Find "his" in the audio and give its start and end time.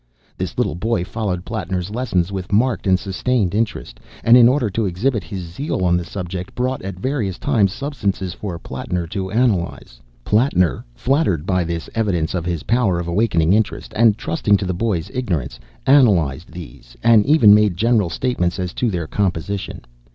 5.23-5.43, 12.45-12.63